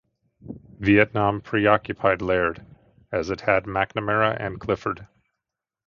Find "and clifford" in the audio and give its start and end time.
4.39-5.05